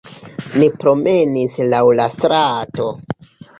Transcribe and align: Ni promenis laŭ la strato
Ni 0.61 0.69
promenis 0.83 1.61
laŭ 1.75 1.83
la 2.01 2.09
strato 2.17 2.91